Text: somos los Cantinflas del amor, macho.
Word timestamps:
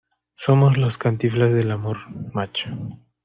somos 0.33 0.79
los 0.79 0.97
Cantinflas 0.97 1.53
del 1.53 1.69
amor, 1.69 1.97
macho. 2.33 2.71